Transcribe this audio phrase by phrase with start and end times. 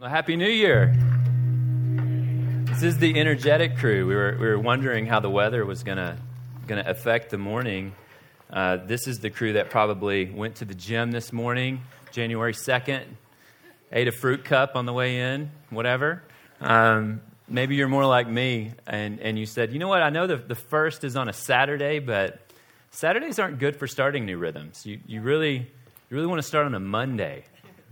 [0.00, 0.94] Well, Happy New Year.
[2.66, 4.06] This is the energetic crew.
[4.06, 6.18] We were, we were wondering how the weather was going to
[6.68, 7.92] affect the morning.
[8.48, 11.80] Uh, this is the crew that probably went to the gym this morning,
[12.12, 13.06] January 2nd,
[13.90, 16.22] ate a fruit cup on the way in, whatever.
[16.60, 20.28] Um, maybe you're more like me and, and you said, you know what, I know
[20.28, 22.38] the, the first is on a Saturday, but
[22.92, 24.86] Saturdays aren't good for starting new rhythms.
[24.86, 25.66] You, you, really, you
[26.16, 27.46] really want to start on a Monday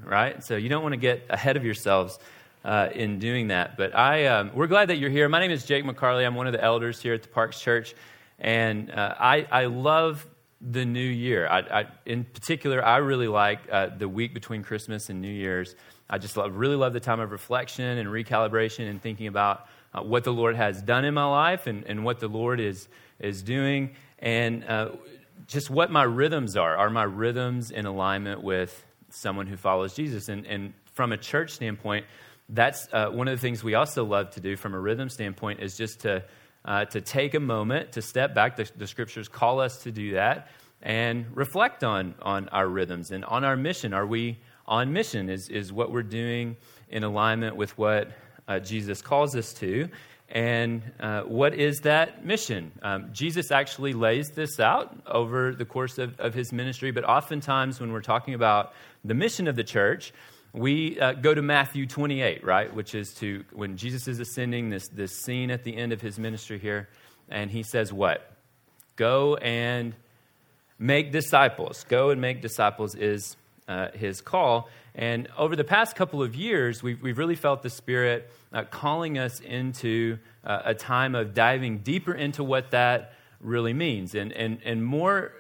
[0.07, 0.43] right?
[0.43, 2.19] So you don't want to get ahead of yourselves
[2.65, 3.77] uh, in doing that.
[3.77, 5.29] But I, um, we're glad that you're here.
[5.29, 6.25] My name is Jake McCarley.
[6.25, 7.95] I'm one of the elders here at the Parks Church,
[8.39, 10.27] and uh, I, I love
[10.61, 11.47] the new year.
[11.49, 15.75] I, I, in particular, I really like uh, the week between Christmas and New Year's.
[16.09, 20.03] I just love, really love the time of reflection and recalibration and thinking about uh,
[20.03, 22.89] what the Lord has done in my life and, and what the Lord is,
[23.19, 23.97] is doing.
[24.19, 24.91] And uh,
[25.47, 26.77] just what my rhythms are.
[26.77, 30.29] Are my rhythms in alignment with someone who follows Jesus.
[30.29, 32.07] And, and from a church standpoint,
[32.49, 35.61] that's uh, one of the things we also love to do from a rhythm standpoint
[35.61, 36.25] is just to,
[36.65, 38.57] uh, to take a moment to step back.
[38.57, 40.49] The, the, scriptures call us to do that
[40.83, 43.93] and reflect on, on our rhythms and on our mission.
[43.93, 45.29] Are we on mission?
[45.29, 46.57] Is, is what we're doing
[46.89, 48.13] in alignment with what
[48.47, 49.89] uh, Jesus calls us to?
[50.29, 52.73] And uh, what is that mission?
[52.83, 57.81] Um, Jesus actually lays this out over the course of, of his ministry, but oftentimes
[57.81, 58.73] when we're talking about
[59.07, 60.13] the mission of the church,
[60.53, 62.75] we uh, go to Matthew 28, right?
[62.75, 66.19] Which is to when Jesus is ascending, this, this scene at the end of his
[66.19, 66.89] ministry here,
[67.29, 68.33] and he says, What?
[68.97, 69.95] Go and
[70.79, 71.85] make disciples.
[71.89, 73.37] Go and make disciples is
[73.69, 74.69] uh, his call.
[74.95, 79.19] And over the past couple of years, we've, we've really felt the Spirit uh, calling
[79.19, 84.15] us into uh, a time of diving deeper into what that really means.
[84.15, 85.33] And, and, and more,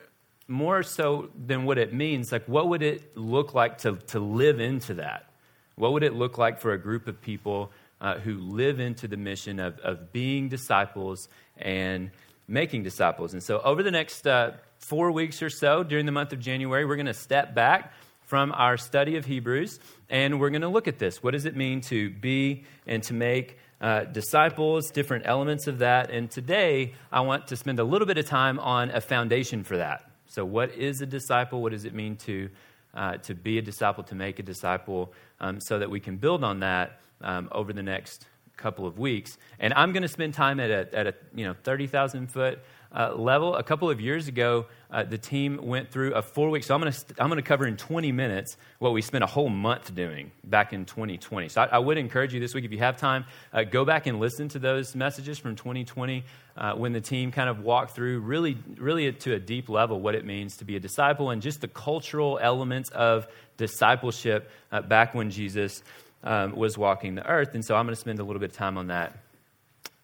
[0.49, 4.61] more so than what it means, like what would it look like to, to live
[4.61, 5.27] into that?
[5.75, 9.17] What would it look like for a group of people uh, who live into the
[9.17, 12.11] mission of, of being disciples and
[12.49, 13.33] making disciples?
[13.33, 16.85] And so, over the next uh, four weeks or so during the month of January,
[16.85, 19.79] we're going to step back from our study of Hebrews,
[20.11, 21.23] and we're going to look at this.
[21.23, 26.11] What does it mean to be and to make uh, disciples, different elements of that?
[26.11, 29.77] And today, I want to spend a little bit of time on a foundation for
[29.77, 30.11] that.
[30.29, 31.63] So, what is a disciple?
[31.63, 32.51] What does it mean to,
[32.95, 36.45] uh, to be a disciple, to make a disciple, um, so that we can build
[36.45, 38.27] on that um, over the next
[38.57, 39.39] couple of weeks?
[39.59, 42.61] And I'm going to spend time at a, at a you know, 30,000 foot
[42.95, 43.57] uh, level.
[43.57, 46.65] A couple of years ago, uh, the team went through a four week.
[46.65, 49.27] So I'm going to I'm going to cover in 20 minutes what we spent a
[49.27, 51.49] whole month doing back in 2020.
[51.49, 54.07] So I, I would encourage you this week, if you have time, uh, go back
[54.07, 56.25] and listen to those messages from 2020
[56.57, 60.15] uh, when the team kind of walked through really, really to a deep level what
[60.15, 63.27] it means to be a disciple and just the cultural elements of
[63.57, 65.83] discipleship uh, back when Jesus
[66.25, 67.55] um, was walking the earth.
[67.55, 69.19] And so I'm going to spend a little bit of time on that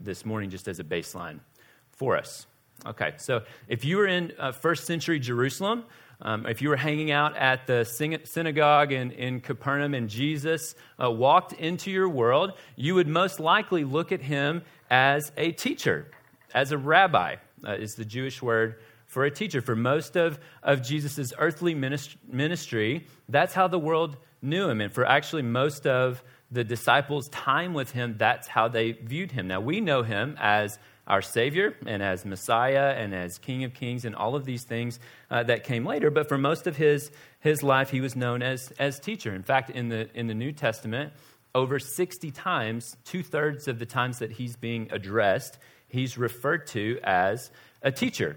[0.01, 1.41] this morning just as a baseline
[1.93, 2.47] for us.
[2.85, 5.85] Okay, so if you were in uh, first century Jerusalem,
[6.21, 11.09] um, if you were hanging out at the synagogue in, in Capernaum and Jesus uh,
[11.11, 16.09] walked into your world, you would most likely look at him as a teacher,
[16.55, 19.61] as a rabbi, uh, is the Jewish word for a teacher.
[19.61, 24.81] For most of, of Jesus' earthly ministry, that's how the world knew him.
[24.81, 29.49] And for actually most of the disciples' time with him, that's how they viewed him.
[29.49, 34.05] Now, we know him as our Savior and as Messiah and as King of Kings
[34.05, 36.11] and all of these things uh, that came later.
[36.11, 39.35] But for most of his, his life, he was known as, as teacher.
[39.35, 41.13] In fact, in the, in the New Testament,
[41.55, 45.59] over 60 times, two thirds of the times that he's being addressed,
[45.89, 47.51] he's referred to as
[47.83, 48.37] a teacher.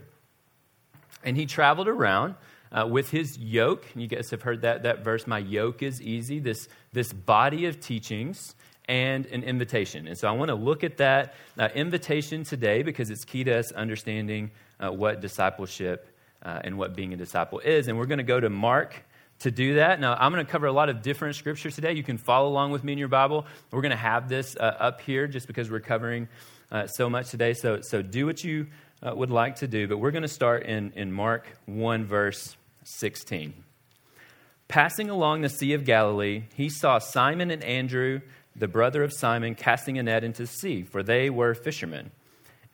[1.23, 2.35] And he traveled around.
[2.71, 6.39] Uh, with his yoke, you guys have heard that, that verse, my yoke is easy,
[6.39, 8.53] this, this body of teachings
[8.87, 10.07] and an invitation.
[10.07, 13.59] And so I want to look at that uh, invitation today because it's key to
[13.59, 16.07] us understanding uh, what discipleship
[16.43, 17.87] uh, and what being a disciple is.
[17.87, 19.03] And we're going to go to Mark
[19.39, 19.99] to do that.
[19.99, 21.93] Now, I'm going to cover a lot of different scriptures today.
[21.93, 23.45] You can follow along with me in your Bible.
[23.71, 26.27] We're going to have this uh, up here just because we're covering
[26.71, 27.53] uh, so much today.
[27.53, 28.67] So, so do what you
[29.03, 29.87] uh, would like to do.
[29.87, 33.53] But we're going to start in, in Mark 1, verse 16.
[34.67, 38.21] Passing along the Sea of Galilee, he saw Simon and Andrew
[38.55, 42.11] the brother of Simon, casting a net into the sea, for they were fishermen.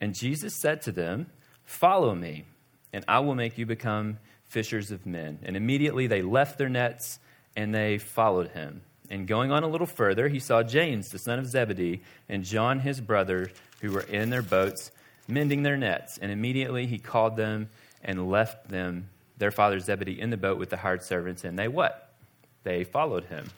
[0.00, 1.26] And Jesus said to them,
[1.64, 2.44] Follow me,
[2.92, 5.38] and I will make you become fishers of men.
[5.42, 7.18] And immediately they left their nets
[7.56, 8.82] and they followed him.
[9.10, 12.80] And going on a little further, he saw James, the son of Zebedee, and John,
[12.80, 13.50] his brother,
[13.80, 14.90] who were in their boats,
[15.28, 16.18] mending their nets.
[16.18, 17.68] And immediately he called them
[18.02, 19.08] and left them,
[19.38, 21.44] their father Zebedee, in the boat with the hired servants.
[21.44, 22.12] And they what?
[22.62, 23.50] They followed him.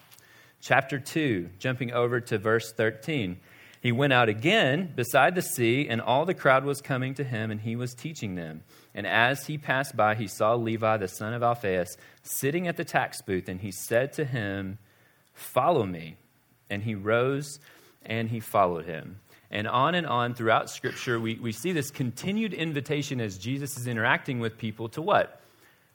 [0.65, 3.39] Chapter 2, jumping over to verse 13.
[3.83, 7.51] He went out again beside the sea, and all the crowd was coming to him,
[7.51, 8.63] and he was teaching them.
[8.95, 12.85] And as he passed by, he saw Levi, the son of Alphaeus, sitting at the
[12.85, 14.79] tax booth, and he said to him,
[15.35, 16.17] Follow me.
[16.71, 17.61] And he rose
[18.07, 19.21] and he followed him.
[19.51, 23.87] And on and on throughout Scripture, we, we see this continued invitation as Jesus is
[23.87, 25.43] interacting with people to what?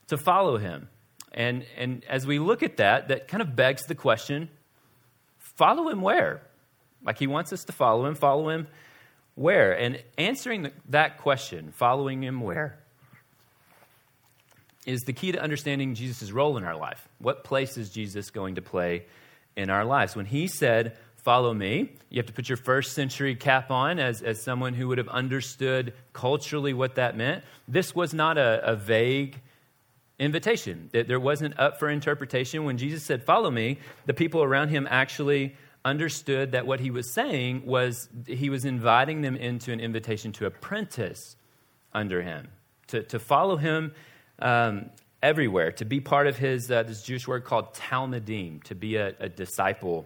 [0.10, 0.90] To follow him.
[1.34, 4.50] And, and as we look at that, that kind of begs the question
[5.60, 6.42] follow him where?
[7.04, 8.68] Like he wants us to follow him, follow him
[9.36, 9.74] where?
[9.78, 12.80] And answering that question, following him where,
[14.86, 17.08] is the key to understanding Jesus' role in our life.
[17.20, 19.04] What place is Jesus going to play
[19.58, 20.16] in our lives?
[20.16, 24.22] When he said, Follow me, you have to put your first century cap on as,
[24.22, 27.44] as someone who would have understood culturally what that meant.
[27.68, 29.42] This was not a, a vague
[30.20, 32.66] invitation, That there wasn't up for interpretation.
[32.66, 35.56] When Jesus said, Follow me, the people around him actually
[35.86, 40.46] understood that what he was saying was he was inviting them into an invitation to
[40.46, 41.38] apprentice
[41.94, 42.50] under him,
[42.88, 43.94] to, to follow him
[44.40, 44.90] um,
[45.24, 49.16] everywhere, to be part of his, uh, this Jewish word called Talmidim, to be a,
[49.20, 50.06] a disciple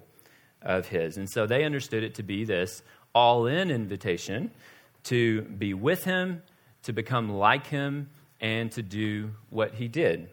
[0.62, 1.18] of his.
[1.18, 2.83] And so they understood it to be this
[3.13, 4.51] all in invitation
[5.04, 6.42] to be with him,
[6.83, 8.10] to become like him,
[8.43, 10.29] and to do what he did.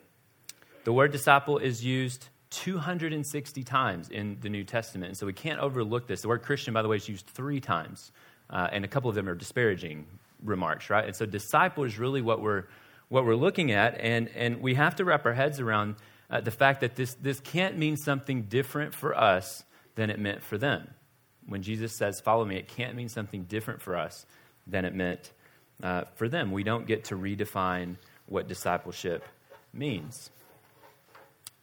[0.82, 5.10] The word disciple is used 260 times in the New Testament.
[5.10, 6.22] And so we can't overlook this.
[6.22, 8.10] The word Christian, by the way, is used three times,
[8.50, 10.06] uh, and a couple of them are disparaging
[10.42, 11.04] remarks, right?
[11.04, 12.64] And so disciple is really what we're,
[13.08, 15.94] what we're looking at, and, and we have to wrap our heads around
[16.30, 19.62] uh, the fact that this, this can't mean something different for us
[19.94, 20.88] than it meant for them.
[21.46, 24.26] When Jesus says, Follow me, it can't mean something different for us
[24.66, 25.32] than it meant
[25.82, 26.52] uh, for them.
[26.52, 27.96] We don't get to redefine
[28.26, 29.24] what discipleship
[29.72, 30.30] means.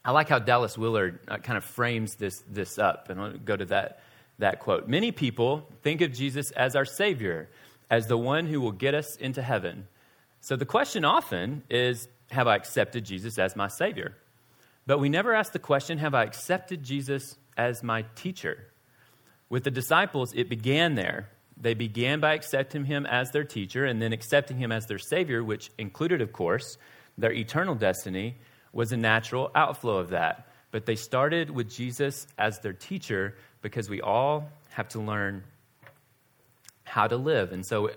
[0.04, 3.56] I like how Dallas Willard uh, kind of frames this, this up, and I'll go
[3.56, 4.02] to that,
[4.40, 4.88] that quote.
[4.88, 7.50] Many people think of Jesus as our Savior,
[7.90, 9.88] as the one who will get us into heaven.
[10.40, 14.16] So the question often is Have I accepted Jesus as my Savior?
[14.86, 18.68] But we never ask the question Have I accepted Jesus as my teacher?
[19.50, 21.30] With the disciples, it began there.
[21.60, 25.44] They began by accepting him as their teacher and then accepting him as their Savior,
[25.44, 26.78] which included, of course,
[27.18, 28.36] their eternal destiny
[28.74, 30.48] was a natural outflow of that.
[30.72, 35.44] But they started with Jesus as their teacher because we all have to learn
[36.84, 37.52] how to live.
[37.52, 37.92] And so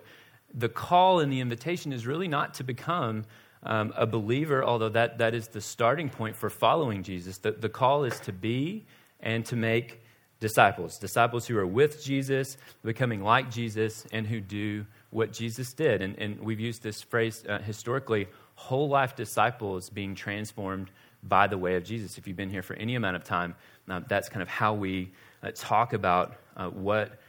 [0.54, 3.24] the call and the invitation is really not to become
[3.62, 7.38] um, a believer, although that, that is the starting point for following Jesus.
[7.38, 8.86] The, the call is to be
[9.20, 9.99] and to make
[10.40, 16.02] disciples, disciples who are with Jesus, becoming like Jesus, and who do what Jesus did.
[16.02, 20.90] And, and we've used this phrase uh, historically whole life disciples being transformed
[21.22, 22.18] by the way of Jesus.
[22.18, 23.54] If you've been here for any amount of time,
[23.88, 27.20] uh, that's kind of how we uh, talk about uh, what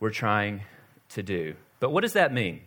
[0.00, 0.62] we're trying
[1.10, 1.54] to do.
[1.80, 2.60] But what does that mean?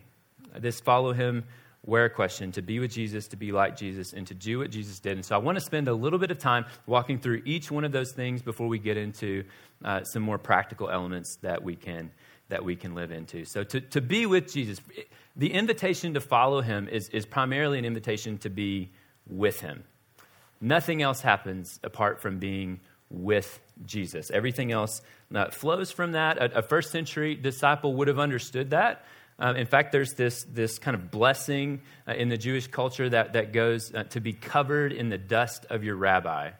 [0.56, 1.44] This follow him
[1.84, 5.00] where question to be with Jesus, to be like Jesus, and to do what Jesus
[5.00, 5.14] did.
[5.14, 7.84] And so I want to spend a little bit of time walking through each one
[7.84, 9.44] of those things before we get into
[9.84, 12.10] uh, some more practical elements that we can
[12.48, 13.46] that we can live into.
[13.46, 14.78] So to, to be with Jesus,
[15.34, 18.90] the invitation to follow him is, is primarily an invitation to be
[19.26, 19.84] with him.
[20.60, 24.30] Nothing else happens apart from being with Jesus.
[24.30, 25.00] Everything else
[25.34, 26.36] uh, flows from that.
[26.36, 29.04] A, a, first century disciple would have understood that.
[29.38, 33.32] Um, in fact, there's this, this kind of blessing uh, in the Jewish culture that,
[33.32, 36.50] that goes uh, to be covered in the dust of your rabbi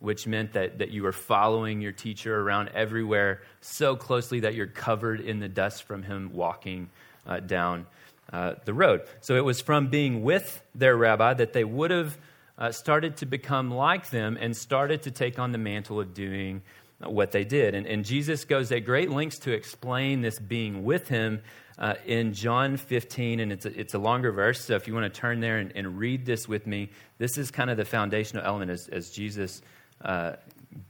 [0.00, 4.66] which meant that, that you were following your teacher around everywhere so closely that you're
[4.66, 6.88] covered in the dust from him walking
[7.26, 7.86] uh, down
[8.32, 9.02] uh, the road.
[9.20, 12.18] So it was from being with their rabbi that they would have
[12.56, 16.62] uh, started to become like them and started to take on the mantle of doing
[17.00, 17.74] what they did.
[17.74, 21.40] And, and Jesus goes at great lengths to explain this being with him
[21.78, 24.64] uh, in John 15, and it's a, it's a longer verse.
[24.64, 27.50] So if you want to turn there and, and read this with me, this is
[27.50, 29.62] kind of the foundational element as, as Jesus
[30.02, 30.32] uh,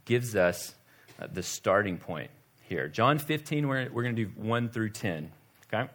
[0.06, 0.74] gives us
[1.20, 2.30] uh, the starting point
[2.62, 2.88] here.
[2.88, 5.30] John 15, we're, we're going to do 1 through 10.
[5.72, 5.90] Okay?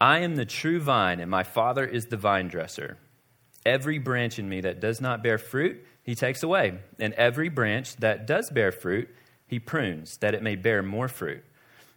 [0.00, 2.96] I am the true vine, and my Father is the vine dresser.
[3.66, 6.78] Every branch in me that does not bear fruit, he takes away.
[6.98, 9.08] And every branch that does bear fruit,
[9.46, 11.44] he prunes, that it may bear more fruit.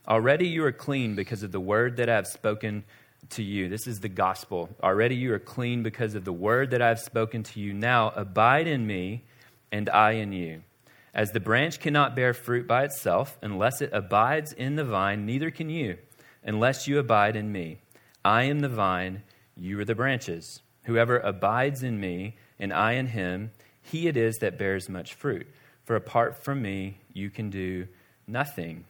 [0.10, 2.84] Already you are clean because of the word that I have spoken
[3.32, 3.70] to you.
[3.70, 4.70] This is the gospel.
[4.82, 7.74] Already you are clean because of the word that I have spoken to you.
[7.74, 9.24] Now abide in me
[9.72, 10.64] and I in you.
[11.14, 15.52] As the branch cannot bear fruit by itself unless it abides in the vine, neither
[15.52, 15.98] can you
[16.44, 17.78] unless you abide in me.
[18.26, 19.24] I am the vine,
[19.56, 20.62] you are the branches.
[20.86, 23.52] Whoever abides in me and I in him,
[23.82, 25.48] he it is that bears much fruit.
[25.84, 27.88] For apart from me, you can do
[28.28, 28.86] nothing.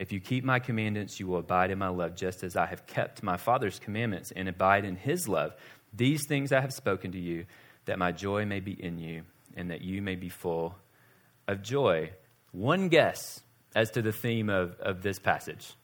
[0.00, 2.86] If you keep my commandments, you will abide in my love, just as I have
[2.86, 5.52] kept my Father's commandments and abide in his love.
[5.92, 7.44] These things I have spoken to you,
[7.84, 10.74] that my joy may be in you, and that you may be full
[11.46, 12.12] of joy.
[12.52, 13.42] One guess
[13.74, 15.74] as to the theme of, of this passage.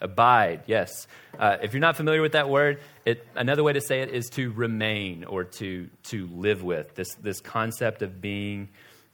[0.00, 1.06] Abide, yes.
[1.38, 4.28] Uh, if you're not familiar with that word, it, another way to say it is
[4.30, 6.96] to remain or to, to live with.
[6.96, 8.70] This, this concept of being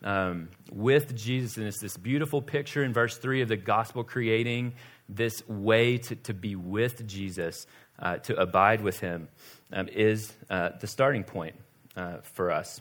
[0.07, 1.59] um, with Jesus.
[1.59, 4.75] And it's this beautiful picture in verse 3 of the gospel creating
[5.09, 7.67] this way to, to be with Jesus,
[7.99, 9.29] uh, to abide with him,
[9.73, 11.57] um, is uh, the starting point
[11.97, 12.81] uh, for us.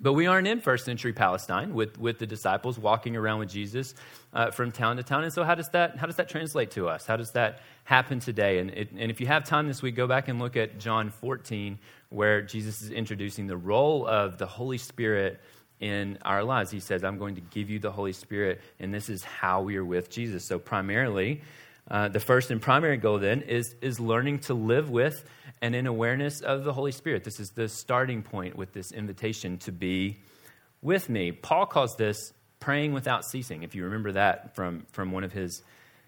[0.00, 3.94] But we aren't in first century Palestine with, with the disciples walking around with Jesus
[4.32, 5.22] uh, from town to town.
[5.22, 7.06] And so, how does, that, how does that translate to us?
[7.06, 8.58] How does that happen today?
[8.58, 11.10] And, it, and if you have time this week, go back and look at John
[11.10, 11.78] 14,
[12.12, 15.40] where Jesus is introducing the role of the Holy Spirit
[15.80, 16.70] in our lives.
[16.70, 19.76] He says, I'm going to give you the Holy Spirit, and this is how we
[19.76, 20.44] are with Jesus.
[20.44, 21.42] So, primarily,
[21.90, 25.24] uh, the first and primary goal then is, is learning to live with
[25.60, 27.24] and in awareness of the Holy Spirit.
[27.24, 30.20] This is the starting point with this invitation to be
[30.80, 31.32] with me.
[31.32, 35.62] Paul calls this praying without ceasing, if you remember that from, from one of his,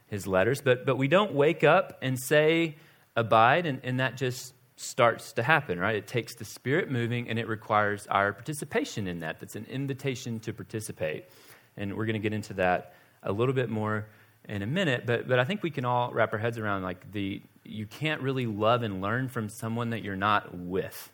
[0.07, 0.61] his letters.
[0.61, 2.77] But, but we don't wake up and say,
[3.17, 5.95] abide, and, and that just starts to happen, right?
[5.95, 9.39] It takes the Spirit moving and it requires our participation in that.
[9.41, 11.27] That's an invitation to participate.
[11.77, 14.07] And we're going to get into that a little bit more
[14.49, 17.13] in a minute, but, but I think we can all wrap our heads around like
[17.13, 21.11] the, you can't really love and learn from someone that you're not with,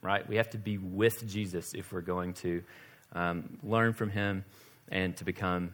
[0.00, 0.26] right?
[0.26, 2.62] We have to be with Jesus if we're going to
[3.14, 4.44] um, learn from him
[4.88, 5.72] and to become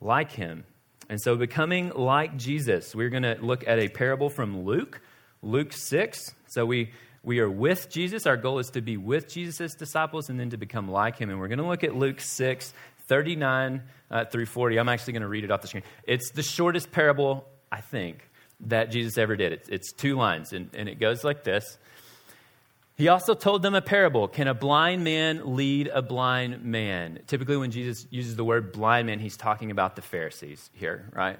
[0.00, 0.64] like him.
[1.08, 5.00] And so, becoming like Jesus, we're going to look at a parable from Luke
[5.44, 6.34] Luke 6.
[6.46, 6.90] So we,
[7.22, 8.26] we are with Jesus.
[8.26, 11.30] Our goal is to be with Jesus' disciples and then to become like him.
[11.30, 12.72] And we're going to look at Luke 6,
[13.06, 14.78] 39 uh, through 40.
[14.78, 15.84] I'm actually going to read it off the screen.
[16.04, 18.28] It's the shortest parable, I think,
[18.60, 19.52] that Jesus ever did.
[19.52, 21.78] It's, it's two lines, and, and it goes like this.
[22.96, 24.28] He also told them a parable.
[24.28, 27.18] Can a blind man lead a blind man?
[27.26, 31.38] Typically, when Jesus uses the word blind man, he's talking about the Pharisees here, right?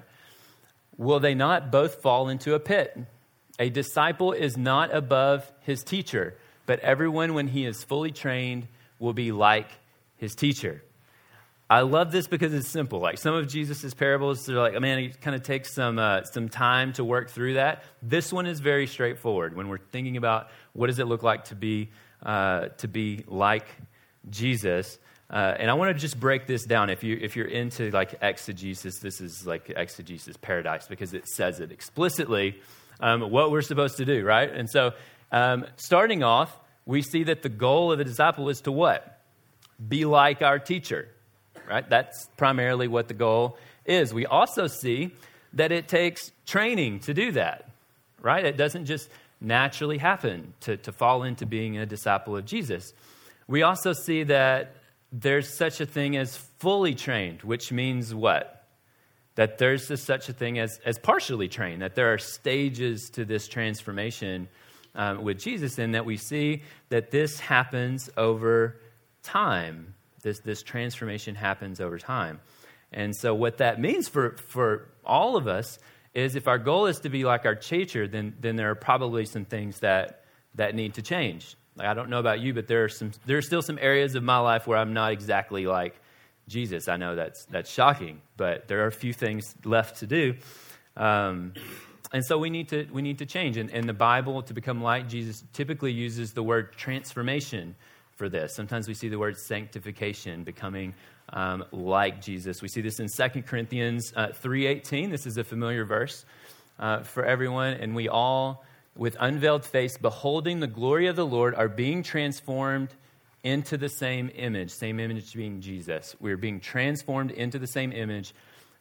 [0.97, 2.97] Will they not both fall into a pit?
[3.59, 6.35] A disciple is not above his teacher,
[6.65, 8.67] but everyone, when he is fully trained,
[8.99, 9.69] will be like
[10.17, 10.81] his teacher.
[11.69, 12.99] I love this because it's simple.
[12.99, 16.47] Like some of Jesus' parables, they're like, man, it kind of takes some, uh, some
[16.47, 17.83] time to work through that.
[18.03, 21.55] This one is very straightforward when we're thinking about what does it look like to
[21.55, 21.89] be,
[22.23, 23.65] uh, to be like
[24.29, 24.99] Jesus.
[25.27, 26.91] Uh, and I want to just break this down.
[26.91, 31.61] If, you, if you're into like exegesis, this is like exegesis paradise because it says
[31.61, 32.61] it explicitly
[32.99, 34.51] um, what we're supposed to do, right?
[34.51, 34.93] And so,
[35.31, 39.19] um, starting off, we see that the goal of the disciple is to what?
[39.85, 41.07] Be like our teacher,
[41.67, 41.87] right?
[41.89, 44.13] That's primarily what the goal is.
[44.13, 45.11] We also see
[45.53, 47.69] that it takes training to do that,
[48.21, 48.45] right?
[48.45, 49.09] It doesn't just
[49.41, 52.93] naturally happen to, to fall into being a disciple of Jesus.
[53.47, 54.75] We also see that
[55.11, 58.54] there's such a thing as fully trained, which means what?
[59.35, 63.25] That there's this, such a thing as, as partially trained, that there are stages to
[63.25, 64.47] this transformation
[64.95, 68.79] um, with Jesus, and that we see that this happens over
[69.23, 69.93] time.
[70.21, 72.39] This, this transformation happens over time.
[72.93, 75.79] And so, what that means for, for all of us
[76.13, 79.25] is if our goal is to be like our teacher, then, then there are probably
[79.25, 80.23] some things that,
[80.55, 81.57] that need to change.
[81.75, 84.15] Like, I don't know about you, but there are, some, there are still some areas
[84.15, 85.99] of my life where I'm not exactly like
[86.47, 86.87] Jesus.
[86.87, 90.35] I know that's, that's shocking, but there are a few things left to do.
[90.95, 91.53] Um,
[92.13, 93.57] and so we need to, we need to change.
[93.57, 97.75] And, and the Bible, to become like Jesus, typically uses the word transformation
[98.15, 98.55] for this.
[98.55, 100.93] Sometimes we see the word sanctification, becoming
[101.33, 102.61] um, like Jesus.
[102.61, 105.11] We see this in 2 Corinthians uh, 3.18.
[105.11, 106.25] This is a familiar verse
[106.79, 107.73] uh, for everyone.
[107.73, 108.63] And we all,
[108.95, 112.89] with unveiled face, beholding the glory of the Lord, are being transformed–
[113.45, 116.15] into the same image, same image being Jesus.
[116.19, 118.33] We're being transformed into the same image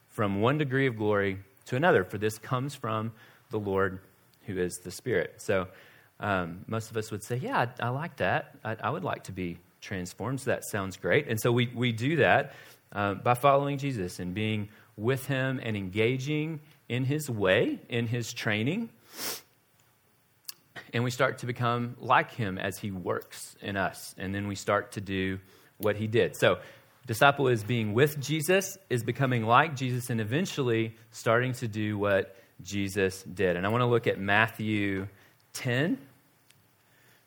[0.09, 3.13] from one degree of glory to another, for this comes from
[3.51, 4.01] the Lord
[4.47, 5.35] who is the Spirit.
[5.37, 5.69] So
[6.19, 8.57] um, most of us would say, Yeah, I, I like that.
[8.65, 10.41] I, I, would like to be transformed.
[10.41, 11.29] So that sounds great.
[11.29, 12.55] And so we, we do that
[12.93, 18.33] uh, by following Jesus and being with him and engaging in his way, in his
[18.33, 18.89] training.
[20.95, 24.15] And we start to become like him as he works in us.
[24.17, 25.41] And then we start to do
[25.77, 26.37] what he did.
[26.37, 26.59] So,
[27.07, 32.37] disciple is being with Jesus, is becoming like Jesus, and eventually starting to do what
[32.63, 33.57] Jesus did.
[33.57, 35.09] And I want to look at Matthew
[35.55, 35.99] 10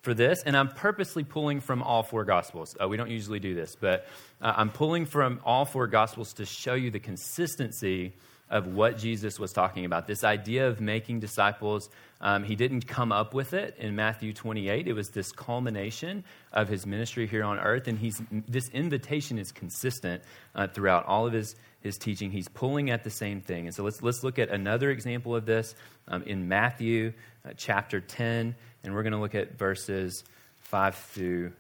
[0.02, 2.76] for this, and I'm purposely pulling from all four Gospels.
[2.82, 4.08] Uh, we don't usually do this, but
[4.42, 8.14] uh, I'm pulling from all four Gospels to show you the consistency
[8.50, 10.08] of what Jesus was talking about.
[10.08, 11.90] This idea of making disciples,
[12.22, 14.88] um, he didn't come up with it in Matthew 28.
[14.88, 16.24] It was this culmination
[16.54, 20.24] of his ministry here on earth, and he's, this invitation is consistent
[20.56, 22.32] uh, throughout all of his, his teaching.
[22.32, 23.66] He's pulling at the same thing.
[23.66, 25.76] And so let's, let's look at another example of this
[26.08, 27.14] um, in Matthew
[27.46, 30.24] uh, chapter 10, and we're going to look at verses
[30.62, 31.52] 5 through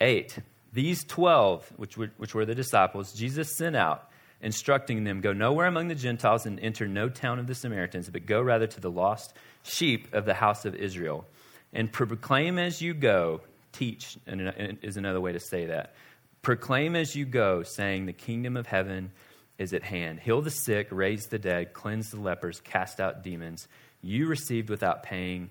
[0.00, 0.38] 8.
[0.72, 4.10] These 12, which were, which were the disciples, Jesus sent out
[4.44, 8.26] instructing them, Go nowhere among the Gentiles and enter no town of the Samaritans, but
[8.26, 11.24] go rather to the lost sheep of the house of Israel.
[11.72, 13.40] And proclaim as you go,
[13.72, 15.94] teach is another way to say that.
[16.42, 19.10] Proclaim as you go, saying, The kingdom of heaven
[19.58, 20.20] is at hand.
[20.20, 23.66] Heal the sick, raise the dead, cleanse the lepers, cast out demons.
[24.02, 25.50] You received without paying,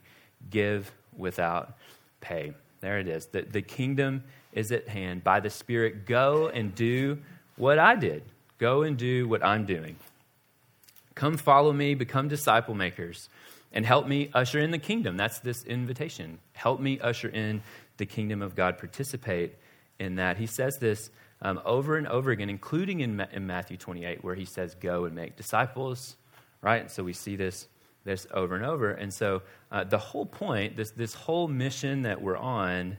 [0.49, 1.77] give without
[2.21, 2.53] pay.
[2.81, 3.25] There it is.
[3.27, 5.23] The, the kingdom is at hand.
[5.23, 7.17] By the Spirit, go and do
[7.55, 8.23] what I did.
[8.63, 9.97] Go and do what I'm doing.
[11.15, 13.27] Come follow me, become disciple makers,
[13.73, 15.17] and help me usher in the kingdom.
[15.17, 16.39] That's this invitation.
[16.53, 17.61] Help me usher in
[17.97, 18.77] the kingdom of God.
[18.77, 19.55] Participate
[19.99, 20.37] in that.
[20.37, 21.09] He says this
[21.41, 25.03] um, over and over again, including in, Ma- in Matthew 28, where he says, Go
[25.03, 26.15] and make disciples,
[26.61, 26.89] right?
[26.89, 27.67] So we see this,
[28.05, 28.91] this over and over.
[28.91, 29.41] And so
[29.73, 32.95] uh, the whole point, this, this whole mission that we're on,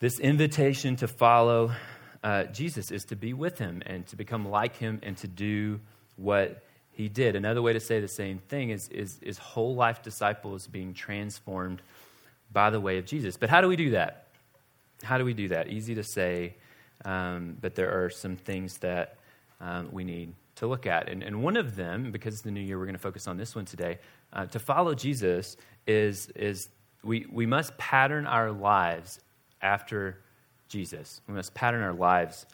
[0.00, 1.70] this invitation to follow
[2.22, 5.80] uh, Jesus is to be with him and to become like him and to do
[6.16, 6.62] what
[6.92, 7.34] he did.
[7.34, 11.80] Another way to say the same thing is, is, is whole life disciples being transformed
[12.52, 13.36] by the way of Jesus.
[13.36, 14.26] But how do we do that?
[15.02, 15.68] How do we do that?
[15.68, 16.54] Easy to say,
[17.04, 19.16] um, but there are some things that
[19.60, 21.08] um, we need to look at.
[21.08, 23.38] And, and one of them, because it's the new year, we're going to focus on
[23.38, 23.98] this one today.
[24.32, 26.68] Uh, to follow Jesus is, is
[27.02, 29.20] we, we must pattern our lives
[29.62, 30.18] after
[30.70, 31.20] Jesus.
[31.28, 32.46] We must pattern our lives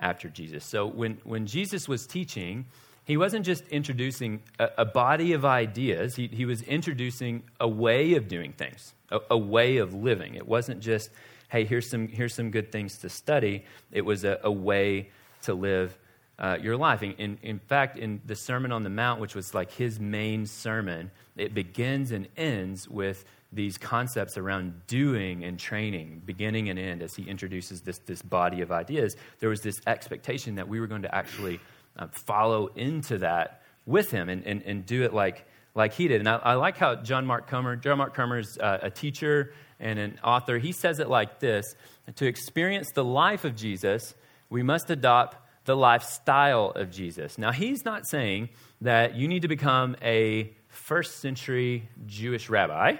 [0.00, 0.64] after Jesus.
[0.64, 2.66] So when, when Jesus was teaching,
[3.04, 8.14] he wasn't just introducing a, a body of ideas, he, he was introducing a way
[8.14, 10.34] of doing things, a, a, way of living.
[10.34, 11.10] It wasn't just,
[11.48, 13.64] hey, here's some, here's some good things to study.
[13.92, 15.10] It was a, a way
[15.42, 15.96] to live
[16.38, 17.02] uh, your life.
[17.02, 20.46] In, in, in, fact, in the Sermon on the Mount, which was like his main
[20.46, 27.02] sermon, it begins and ends with these concepts around doing and training, beginning and end,
[27.02, 30.86] as he introduces this, this body of ideas, there was this expectation that we were
[30.86, 31.58] going to actually
[31.96, 36.20] uh, follow into that with him and, and, and do it like, like he did.
[36.20, 39.54] And I, I like how John Mark Comer, John Mark Comer is uh, a teacher
[39.80, 40.58] and an author.
[40.58, 41.74] He says it like this
[42.16, 44.14] To experience the life of Jesus,
[44.50, 47.38] we must adopt the lifestyle of Jesus.
[47.38, 48.50] Now, he's not saying
[48.82, 52.96] that you need to become a first century Jewish rabbi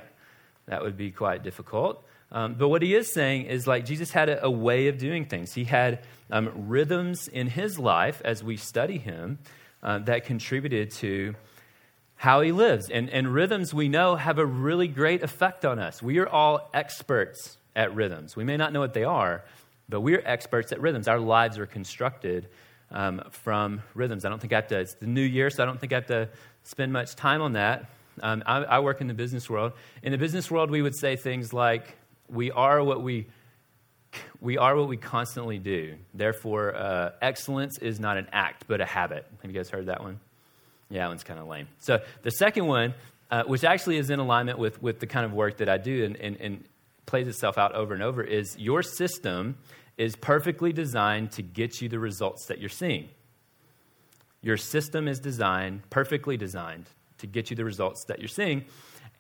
[0.68, 2.04] that would be quite difficult.
[2.31, 5.24] Um, but what he is saying is like Jesus had a, a way of doing
[5.24, 5.54] things.
[5.54, 6.00] He had
[6.31, 9.38] um, rhythms in his life as we study him
[9.83, 11.35] uh, that contributed to
[12.16, 12.90] how he lives.
[12.90, 16.02] And, and rhythms, we know, have a really great effect on us.
[16.02, 18.37] We are all experts at rhythms.
[18.37, 19.44] We may not know what they are,
[19.88, 21.09] but we're experts at rhythms.
[21.09, 22.48] Our lives are constructed
[22.90, 24.24] um, from rhythms.
[24.24, 25.96] I don't think I have to, it's the new year, so I don't think I
[25.96, 26.28] have to
[26.64, 27.88] spend much time on that.
[28.22, 29.72] Um, I, I work in the business world.
[30.02, 31.96] In the business world, we would say things like,
[32.28, 33.26] "We are what we."
[34.40, 35.96] We are what we constantly do.
[36.14, 39.26] Therefore, uh, excellence is not an act, but a habit.
[39.42, 40.18] Have you guys heard that one?
[40.88, 41.68] Yeah, that one's kind of lame.
[41.78, 42.94] So, the second one,
[43.31, 46.04] uh, which actually is in alignment with, with the kind of work that I do
[46.04, 46.64] and, and, and
[47.04, 49.59] plays itself out over and over, is your system
[49.98, 53.09] is perfectly designed to get you the results that you're seeing.
[54.40, 56.87] Your system is designed, perfectly designed,
[57.18, 58.64] to get you the results that you're seeing.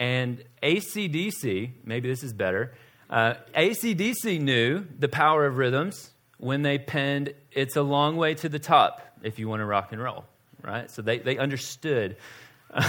[0.00, 2.74] And AC/DC, maybe this is better,
[3.10, 8.48] uh, AC/DC knew the power of rhythms when they penned It's a Long Way to
[8.48, 10.24] the Top if you want to rock and roll,
[10.62, 10.90] right?
[10.90, 12.16] So they, they understood.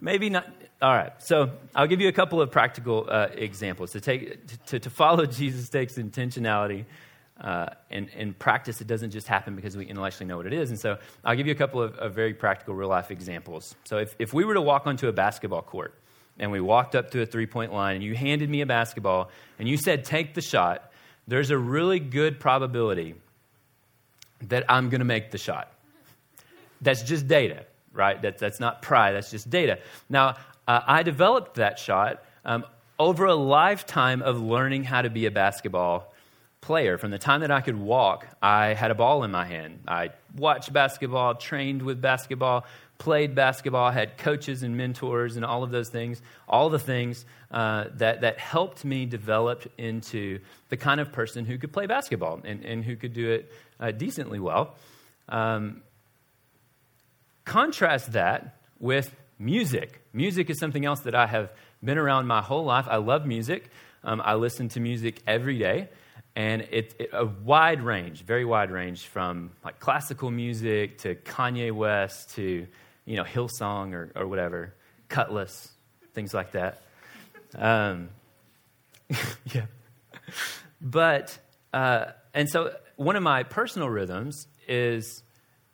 [0.00, 0.46] maybe not.
[0.80, 3.92] All right, so I'll give you a couple of practical uh, examples.
[3.92, 6.84] To, take, to, to follow Jesus takes intentionality
[7.42, 10.70] uh, in, in practice, it doesn't just happen because we intellectually know what it is.
[10.70, 13.74] And so I'll give you a couple of, of very practical real life examples.
[13.84, 15.92] So if, if we were to walk onto a basketball court
[16.38, 19.30] and we walked up to a three point line and you handed me a basketball
[19.58, 20.92] and you said, take the shot,
[21.26, 23.16] there's a really good probability
[24.42, 25.72] that I'm going to make the shot.
[26.80, 28.20] that's just data, right?
[28.22, 29.78] That, that's not pride, that's just data.
[30.08, 30.36] Now,
[30.68, 32.64] uh, I developed that shot um,
[32.98, 36.11] over a lifetime of learning how to be a basketball
[36.62, 36.96] player.
[36.96, 39.80] From the time that I could walk, I had a ball in my hand.
[39.86, 42.64] I watched basketball, trained with basketball,
[42.98, 47.86] played basketball, had coaches and mentors and all of those things, all the things uh,
[47.94, 52.64] that, that helped me develop into the kind of person who could play basketball and,
[52.64, 54.76] and who could do it uh, decently well.
[55.28, 55.82] Um,
[57.44, 60.00] contrast that with music.
[60.12, 61.50] Music is something else that I have
[61.82, 62.86] been around my whole life.
[62.88, 63.68] I love music.
[64.04, 65.88] Um, I listen to music every day
[66.34, 71.72] and it's it, a wide range, very wide range from like classical music to Kanye
[71.72, 72.66] West to
[73.04, 74.74] you know, Hillsong or, or whatever,
[75.08, 75.72] Cutlass,
[76.14, 76.82] things like that.
[77.56, 78.10] Um,
[79.52, 79.66] yeah.
[80.80, 81.36] But,
[81.72, 85.22] uh, and so one of my personal rhythms is,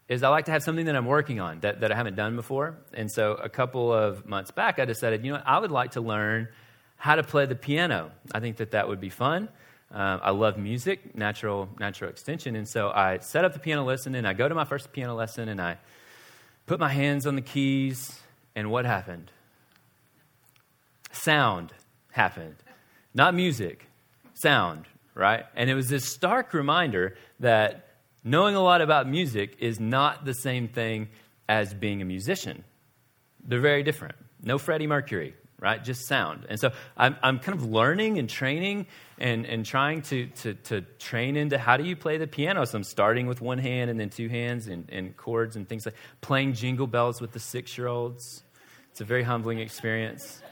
[0.08, 2.34] is I like to have something that I'm working on that, that I haven't done
[2.34, 2.78] before.
[2.94, 6.00] And so a couple of months back, I decided, you know, I would like to
[6.00, 6.48] learn
[6.96, 8.10] how to play the piano.
[8.32, 9.50] I think that that would be fun.
[9.90, 12.56] Um, I love music, natural, natural extension.
[12.56, 15.14] And so I set up the piano lesson and I go to my first piano
[15.14, 15.78] lesson and I
[16.66, 18.20] put my hands on the keys,
[18.54, 19.32] and what happened?
[21.10, 21.72] Sound
[22.12, 22.56] happened.
[23.14, 23.86] Not music,
[24.34, 25.44] sound, right?
[25.56, 27.88] And it was this stark reminder that
[28.22, 31.08] knowing a lot about music is not the same thing
[31.48, 32.64] as being a musician.
[33.42, 34.16] They're very different.
[34.42, 35.82] No Freddie Mercury, right?
[35.82, 36.46] Just sound.
[36.48, 38.86] And so I'm, I'm kind of learning and training
[39.18, 42.64] and, and trying to, to, to train into how do you play the piano.
[42.64, 45.84] So I'm starting with one hand and then two hands and, and chords and things
[45.84, 48.42] like playing jingle bells with the six year olds.
[48.90, 50.42] It's a very humbling experience.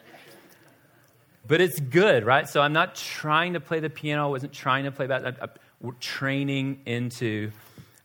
[1.47, 2.49] But it's good, right?
[2.49, 4.25] So I'm not trying to play the piano.
[4.25, 5.39] I wasn't trying to play that.
[5.81, 7.53] I'm training into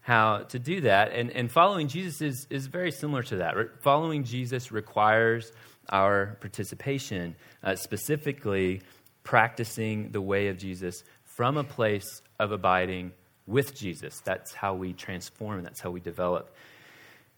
[0.02, 1.14] how to do that.
[1.14, 3.56] And, and following Jesus is, is very similar to that.
[3.82, 5.52] Following Jesus requires
[5.92, 8.82] our participation, uh, specifically
[9.24, 13.12] practicing the way of Jesus from a place of abiding
[13.48, 14.20] with Jesus.
[14.24, 16.54] That's how we transform, that's how we develop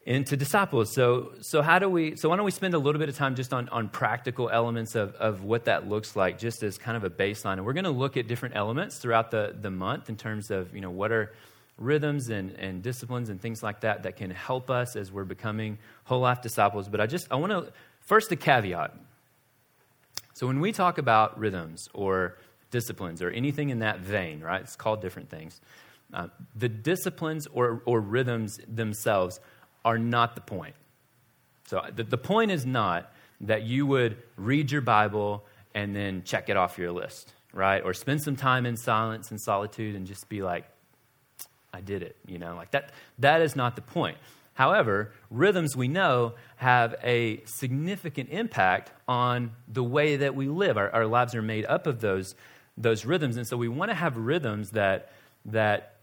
[0.06, 0.94] into disciples.
[0.94, 3.36] So, so how do we, so why don't we spend a little bit of time
[3.36, 7.04] just on, on practical elements of, of what that looks like, just as kind of
[7.04, 7.54] a baseline.
[7.54, 10.74] And we're going to look at different elements throughout the, the month in terms of,
[10.76, 11.34] you know, what are
[11.78, 15.78] rhythms and, and disciplines and things like that that can help us as we're becoming
[16.04, 16.90] whole life disciples.
[16.90, 17.72] But I just, I want to,
[18.06, 18.94] first the caveat.
[20.34, 22.38] So when we talk about rhythms or
[22.72, 25.62] disciplines or anything in that vein, right, it's called different things.
[26.14, 29.40] Uh, the disciplines or, or rhythms themselves
[29.86, 30.76] are not the point.
[31.66, 33.12] So the, the point is not
[33.42, 37.84] that you would read your Bible and then check it off your list, right?
[37.84, 40.66] Or spend some time in silence and solitude and just be like,
[41.74, 42.92] I did it, you know, like that.
[43.20, 44.18] That is not the point.
[44.54, 50.78] However, rhythms we know have a significant impact on the way that we live.
[50.78, 52.36] Our, our lives are made up of those,
[52.78, 53.38] those rhythms.
[53.38, 55.12] And so we want to have rhythms that,
[55.46, 55.96] that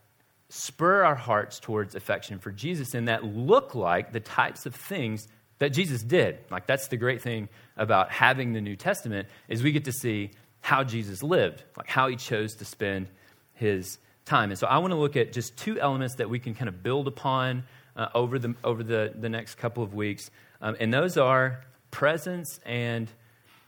[0.48, 5.28] spur our hearts towards affection for Jesus and that look like the types of things
[5.58, 6.38] that Jesus did.
[6.50, 10.32] Like that's the great thing about having the New Testament is we get to see
[10.60, 13.08] how Jesus lived, like how he chose to spend
[13.54, 14.50] his time.
[14.50, 16.82] And so I want to look at just two elements that we can kind of
[16.82, 17.64] build upon
[18.00, 20.30] uh, over, the, over the, the next couple of weeks.
[20.62, 21.60] Um, and those are
[21.90, 23.08] presence and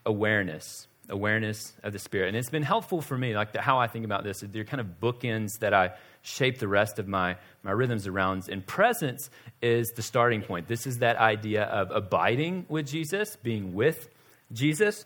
[0.07, 2.29] awareness awareness of the spirit.
[2.29, 4.81] And it's been helpful for me like the, how i think about this they're kind
[4.81, 5.91] of bookends that i
[6.23, 8.49] shape the rest of my, my rhythms around.
[8.49, 9.29] And presence
[9.61, 10.69] is the starting point.
[10.69, 14.09] This is that idea of abiding with jesus being with
[14.53, 15.05] jesus.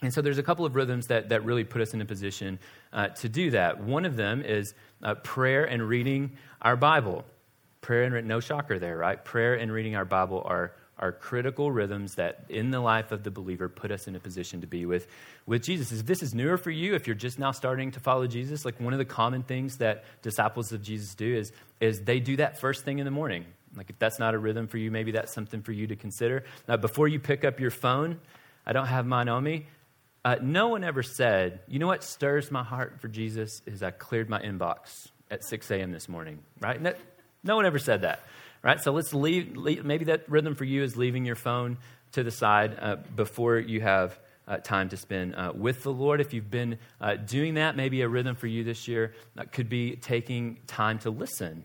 [0.00, 2.60] And so there's a couple of rhythms that, that really put us in a position
[2.92, 3.82] uh, to do that.
[3.82, 6.30] One of them is uh, prayer and reading
[6.62, 7.24] our bible
[7.88, 9.24] Prayer and no shocker there, right?
[9.24, 13.30] Prayer and reading our Bible are, are critical rhythms that in the life of the
[13.30, 15.06] believer put us in a position to be with,
[15.46, 15.90] with Jesus.
[15.90, 18.78] If this is newer for you, if you're just now starting to follow Jesus, like
[18.78, 22.60] one of the common things that disciples of Jesus do is, is they do that
[22.60, 23.46] first thing in the morning.
[23.74, 26.44] Like if that's not a rhythm for you, maybe that's something for you to consider.
[26.68, 28.20] Now, before you pick up your phone,
[28.66, 29.66] I don't have mine on me.
[30.26, 33.92] Uh, no one ever said, you know what stirs my heart for Jesus is I
[33.92, 35.90] cleared my inbox at 6 a.m.
[35.90, 36.82] this morning, right?
[37.44, 38.20] No one ever said that,
[38.62, 38.80] right?
[38.80, 41.78] So let's leave, leave maybe that rhythm for you is leaving your phone
[42.12, 46.20] to the side uh, before you have uh, time to spend uh, with the Lord.
[46.20, 49.12] If you've been uh, doing that, maybe a rhythm for you this year
[49.52, 51.64] could be taking time to listen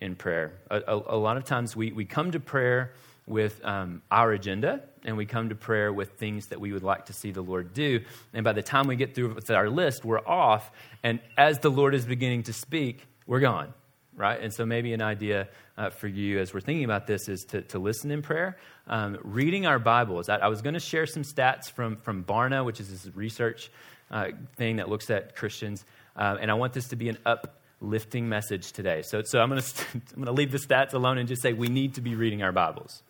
[0.00, 0.52] in prayer.
[0.70, 2.92] A, a, a lot of times we, we come to prayer
[3.26, 7.06] with um, our agenda and we come to prayer with things that we would like
[7.06, 8.00] to see the Lord do.
[8.34, 10.70] And by the time we get through with our list, we're off.
[11.02, 13.72] And as the Lord is beginning to speak, we're gone
[14.16, 14.40] right?
[14.40, 17.62] And so maybe an idea uh, for you as we're thinking about this is to,
[17.62, 18.56] to listen in prayer.
[18.86, 20.28] Um, reading our Bibles.
[20.28, 23.70] I, I was going to share some stats from, from Barna, which is this research
[24.10, 25.84] uh, thing that looks at Christians.
[26.16, 29.02] Uh, and I want this to be an uplifting message today.
[29.02, 29.60] So, so I'm going
[30.24, 33.02] to leave the stats alone and just say we need to be reading our Bibles.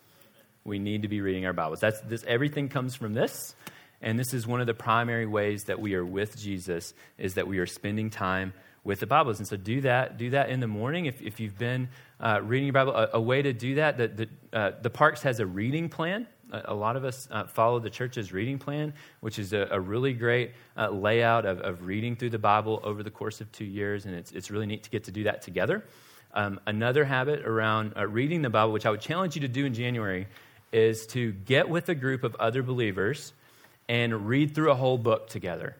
[0.65, 1.79] We need to be reading our Bibles.
[1.79, 2.25] That's this.
[2.27, 3.55] Everything comes from this,
[4.01, 7.47] and this is one of the primary ways that we are with Jesus is that
[7.47, 8.51] we are spending time
[8.87, 9.39] with the Bibles.
[9.39, 10.17] And so do that.
[10.17, 11.07] Do that in the morning.
[11.07, 11.89] If, if you've been
[12.21, 15.21] uh, reading your Bible, a, a, way to do that, the, the, uh, the Parks
[15.23, 16.25] has a reading plan.
[16.53, 19.79] A, a lot of us uh, follow the church's reading plan, which is a, a
[19.79, 23.65] really great uh, layout of, of reading through the Bible over the course of two
[23.65, 24.05] years.
[24.05, 25.83] And it's, it's really neat to get to do that together.
[26.33, 29.65] Um, another habit around uh, reading the Bible, which I would challenge you to do
[29.65, 30.27] in January,
[30.71, 33.33] is to get with a group of other believers
[33.89, 35.75] and read through a whole book together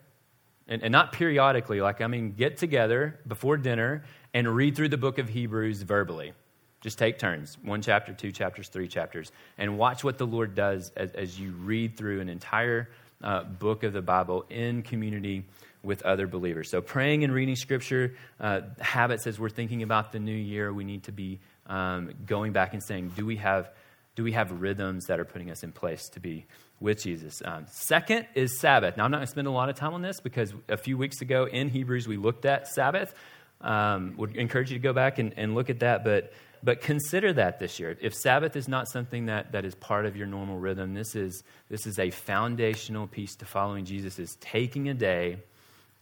[0.68, 4.04] and, and not periodically, like, I mean, get together before dinner
[4.34, 6.34] and read through the book of Hebrews verbally.
[6.82, 10.92] Just take turns one chapter, two chapters, three chapters and watch what the Lord does
[10.96, 12.90] as, as you read through an entire
[13.24, 15.46] uh, book of the Bible in community
[15.82, 16.70] with other believers.
[16.70, 20.84] So, praying and reading scripture, uh, habits as we're thinking about the new year, we
[20.84, 23.72] need to be um, going back and saying, do we have
[24.16, 26.46] do we have rhythms that are putting us in place to be
[26.80, 27.42] with Jesus?
[27.44, 28.98] Um, second is Sabbath.
[28.98, 30.98] Now, I'm not going to spend a lot of time on this because a few
[30.98, 33.14] weeks ago in Hebrews we looked at Sabbath.
[33.60, 36.32] Um, would encourage you to go back and, and look at that, but
[36.64, 37.98] but consider that this year.
[38.02, 41.44] If Sabbath is not something that, that is part of your normal rhythm, this is,
[41.70, 45.38] this is a foundational piece to following Jesus is taking a day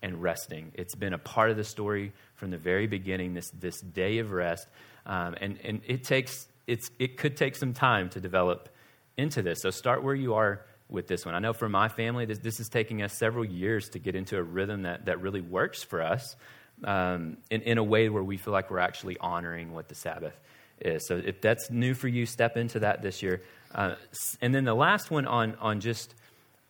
[0.01, 0.71] and resting.
[0.73, 4.31] It's been a part of the story from the very beginning, this, this day of
[4.31, 4.67] rest.
[5.05, 8.69] Um, and, and it takes it's, it could take some time to develop
[9.17, 9.61] into this.
[9.61, 11.35] So start where you are with this one.
[11.35, 14.37] I know for my family, this, this is taking us several years to get into
[14.37, 16.35] a rhythm that, that really works for us
[16.83, 20.37] um, in, in a way where we feel like we're actually honoring what the Sabbath
[20.81, 21.07] is.
[21.07, 23.41] So if that's new for you, step into that this year.
[23.73, 23.95] Uh,
[24.41, 26.13] and then the last one on, on just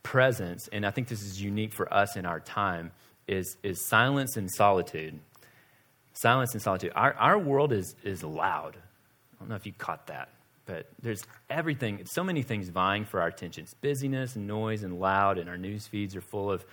[0.04, 2.92] presence, and I think this is unique for us in our time,
[3.28, 5.20] is, is silence and solitude.
[6.14, 6.94] Silence and solitude.
[6.96, 8.78] Our, our world is, is loud.
[8.78, 10.30] I don't know if you caught that,
[10.66, 13.64] but there's everything, so many things vying for our attention.
[13.64, 16.66] It's busyness and noise and loud, and our news feeds are full of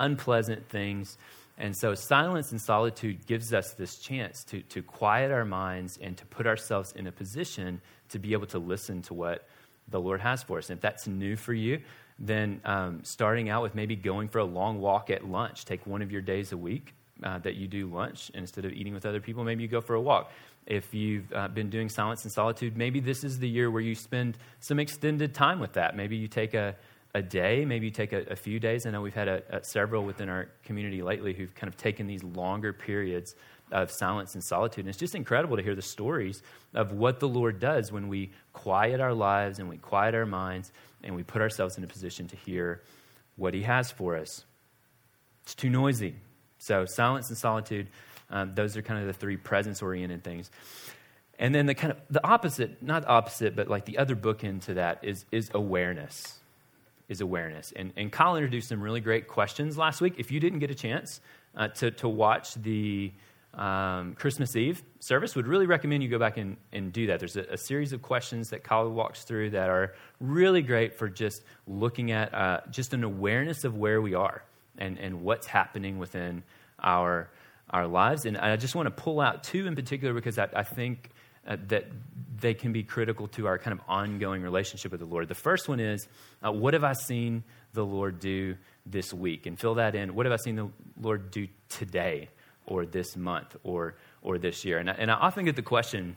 [0.00, 1.16] unpleasant things.
[1.56, 6.16] And so, silence and solitude gives us this chance to, to quiet our minds and
[6.16, 7.80] to put ourselves in a position
[8.10, 9.48] to be able to listen to what
[9.88, 10.70] the Lord has for us.
[10.70, 11.80] And if that's new for you,
[12.18, 16.02] then um, starting out with maybe going for a long walk at lunch, take one
[16.02, 19.20] of your days a week uh, that you do lunch instead of eating with other
[19.20, 20.30] people, maybe you go for a walk.
[20.66, 23.94] If you've uh, been doing silence and solitude, maybe this is the year where you
[23.94, 25.96] spend some extended time with that.
[25.96, 26.76] Maybe you take a,
[27.14, 28.84] a day, maybe you take a, a few days.
[28.84, 32.06] I know we've had a, a, several within our community lately who've kind of taken
[32.06, 33.34] these longer periods
[33.72, 34.84] of silence and solitude.
[34.84, 36.42] And it's just incredible to hear the stories
[36.74, 40.72] of what the Lord does when we quiet our lives and we quiet our minds
[41.02, 42.82] and we put ourselves in a position to hear
[43.36, 44.44] what He has for us.
[45.44, 46.14] It's too noisy.
[46.58, 47.88] So, silence and solitude
[48.30, 50.50] um, those are kind of the three presence oriented things.
[51.38, 54.74] And then the kind of the opposite, not opposite, but like the other bookend to
[54.74, 56.38] that is, is awareness.
[57.08, 57.72] Is awareness.
[57.74, 60.14] And, and Kyle introduced some really great questions last week.
[60.18, 61.20] If you didn't get a chance
[61.56, 63.12] uh, to, to watch the
[63.54, 67.18] um, Christmas Eve service, would really recommend you go back and, and do that.
[67.18, 71.08] There's a, a series of questions that Kyle walks through that are really great for
[71.08, 74.42] just looking at uh, just an awareness of where we are
[74.78, 76.42] and, and what's happening within
[76.82, 77.28] our
[77.70, 78.24] our lives.
[78.24, 81.10] And I just want to pull out two in particular because I, I think
[81.46, 81.86] uh, that
[82.40, 85.28] they can be critical to our kind of ongoing relationship with the Lord.
[85.28, 86.08] The first one is
[86.44, 87.42] uh, what have I seen
[87.74, 89.46] the Lord do this week?
[89.46, 90.14] And fill that in.
[90.14, 92.28] What have I seen the Lord do today
[92.66, 94.78] or this month or, or this year?
[94.78, 96.16] And I, and I often get the question,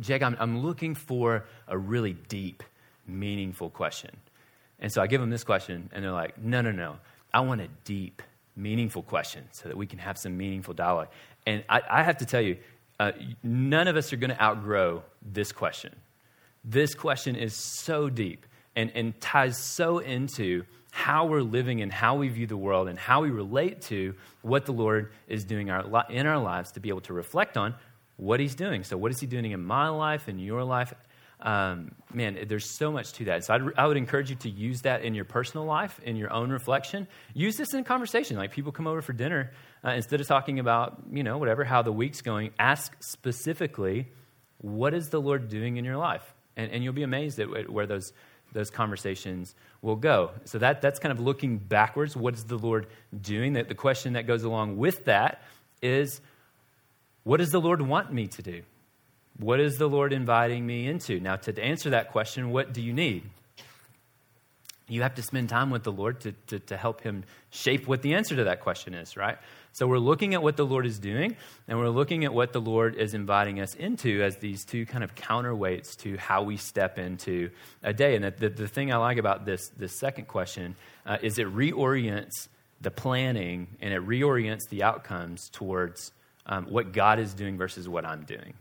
[0.00, 2.62] Jake, I'm, I'm looking for a really deep,
[3.06, 4.16] meaningful question.
[4.78, 6.96] And so I give them this question, and they're like, no, no, no.
[7.36, 8.22] I want a deep,
[8.56, 11.08] meaningful question so that we can have some meaningful dialogue.
[11.46, 12.56] And I, I have to tell you,
[12.98, 15.94] uh, none of us are going to outgrow this question.
[16.64, 22.16] This question is so deep and, and ties so into how we're living and how
[22.16, 26.06] we view the world and how we relate to what the Lord is doing our,
[26.08, 27.74] in our lives to be able to reflect on
[28.16, 28.82] what He's doing.
[28.82, 30.94] So, what is He doing in my life, in your life?
[31.40, 33.44] Um, man, there's so much to that.
[33.44, 36.32] So I'd, I would encourage you to use that in your personal life, in your
[36.32, 37.06] own reflection.
[37.34, 38.36] Use this in conversation.
[38.36, 39.52] Like people come over for dinner,
[39.84, 44.08] uh, instead of talking about, you know, whatever, how the week's going, ask specifically,
[44.58, 46.22] what is the Lord doing in your life?
[46.56, 48.12] And, and you'll be amazed at where those,
[48.52, 50.30] those conversations will go.
[50.44, 52.16] So that, that's kind of looking backwards.
[52.16, 52.86] What is the Lord
[53.20, 53.52] doing?
[53.52, 55.42] That the question that goes along with that
[55.82, 56.22] is,
[57.24, 58.62] what does the Lord want me to do?
[59.38, 61.20] What is the Lord inviting me into?
[61.20, 63.22] Now, to answer that question, what do you need?
[64.88, 68.02] You have to spend time with the Lord to, to, to help Him shape what
[68.02, 69.36] the answer to that question is, right?
[69.72, 71.36] So we're looking at what the Lord is doing,
[71.68, 75.04] and we're looking at what the Lord is inviting us into as these two kind
[75.04, 77.50] of counterweights to how we step into
[77.82, 78.14] a day.
[78.14, 81.52] And the, the, the thing I like about this, this second question uh, is it
[81.52, 82.48] reorients
[82.80, 86.12] the planning and it reorients the outcomes towards
[86.46, 88.54] um, what God is doing versus what I'm doing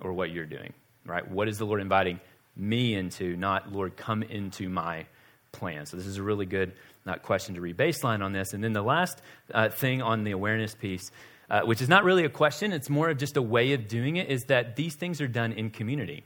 [0.00, 0.72] or what you're doing,
[1.04, 1.28] right?
[1.28, 2.20] What is the Lord inviting
[2.56, 5.06] me into, not, Lord, come into my
[5.52, 5.86] plan?
[5.86, 6.72] So, this is a really good
[7.06, 8.52] uh, question to rebaseline on this.
[8.52, 9.20] And then the last
[9.52, 11.10] uh, thing on the awareness piece,
[11.50, 14.16] uh, which is not really a question, it's more of just a way of doing
[14.16, 16.24] it, is that these things are done in community.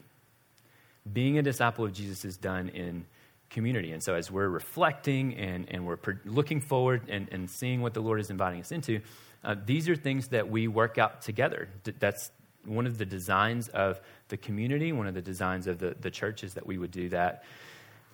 [1.11, 3.07] Being a disciple of Jesus is done in
[3.51, 3.93] community.
[3.93, 8.01] And so, as we're reflecting and, and we're looking forward and, and seeing what the
[8.01, 9.01] Lord is inviting us into,
[9.45, 11.69] uh, these are things that we work out together.
[11.99, 12.31] That's
[12.65, 16.55] one of the designs of the community, one of the designs of the, the churches
[16.55, 17.45] that we would do that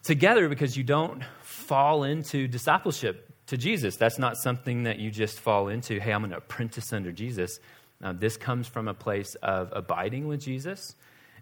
[0.03, 3.97] together because you don't fall into discipleship to Jesus.
[3.97, 7.61] That's not something that you just fall into, hey, I'm to apprentice under Jesus.
[8.03, 10.95] Uh, this comes from a place of abiding with Jesus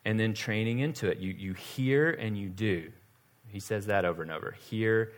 [0.05, 1.19] and then training into it.
[1.19, 2.91] You, you hear and you do.
[3.49, 5.13] He says that over and over hear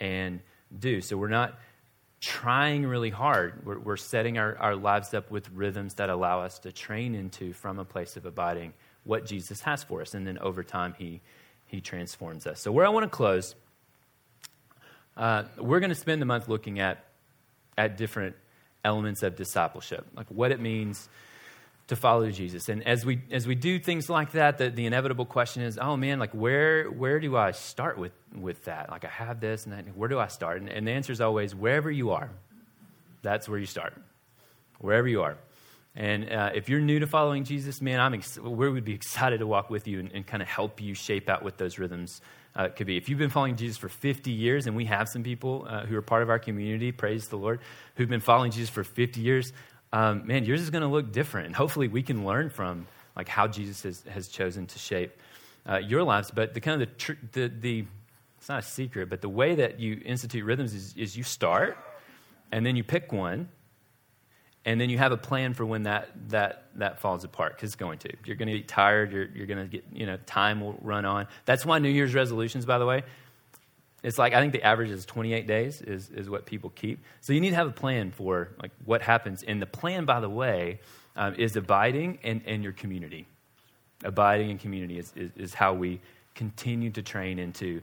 [0.00, 0.40] and
[0.78, 1.00] do.
[1.00, 1.58] So we're not
[2.24, 3.64] trying really hard.
[3.64, 7.52] We're, we're setting our, our lives up with rhythms that allow us to train into
[7.52, 8.72] from a place of abiding
[9.04, 10.14] what Jesus has for us.
[10.14, 11.20] And then over time, He,
[11.66, 12.60] he transforms us.
[12.60, 13.54] So, where I want to close,
[15.16, 17.04] uh, we're going to spend the month looking at,
[17.76, 18.36] at different
[18.84, 21.08] elements of discipleship, like what it means
[21.88, 22.68] to follow Jesus.
[22.68, 25.96] And as we as we do things like that, the, the inevitable question is, oh
[25.96, 28.90] man, like where where do I start with with that?
[28.90, 29.96] Like I have this and that.
[29.96, 30.60] Where do I start?
[30.60, 32.30] And, and the answer is always wherever you are.
[33.22, 33.94] That's where you start.
[34.78, 35.36] Wherever you are.
[35.96, 39.38] And uh, if you're new to following Jesus, man, I'm ex- we would be excited
[39.38, 42.20] to walk with you and, and kind of help you shape out what those rhythms
[42.56, 42.96] uh, could be.
[42.96, 45.96] If you've been following Jesus for 50 years, and we have some people uh, who
[45.96, 47.60] are part of our community, praise the Lord,
[47.94, 49.52] who've been following Jesus for 50 years,
[49.94, 51.46] um, man, yours is going to look different.
[51.46, 55.12] And hopefully we can learn from like how Jesus has, has chosen to shape
[55.70, 56.32] uh, your lives.
[56.32, 57.84] But the kind of the, tr- the, the,
[58.38, 61.78] it's not a secret, but the way that you institute rhythms is, is you start
[62.50, 63.48] and then you pick one
[64.64, 67.76] and then you have a plan for when that, that, that falls apart because it's
[67.76, 68.10] going to.
[68.24, 69.12] You're going to get tired.
[69.12, 71.28] You're, you're going to get, you know, time will run on.
[71.44, 73.04] That's why New Year's resolutions, by the way,
[74.04, 77.02] it's like I think the average is 28 days is, is what people keep.
[77.22, 79.42] So you need to have a plan for like what happens.
[79.42, 80.80] And the plan, by the way,
[81.16, 83.26] um, is abiding and, and your community.
[84.04, 86.00] Abiding in community is, is, is, how we
[86.34, 87.80] continue to train into